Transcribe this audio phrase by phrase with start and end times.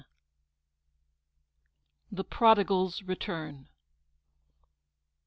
[2.11, 3.67] THE PRODIGAL'S RETURN.